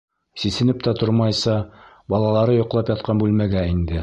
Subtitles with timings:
[0.43, 1.59] Сисенеп тә тормайса,
[2.15, 3.99] балалары йоҡлап ятҡан бүлмәгә инде.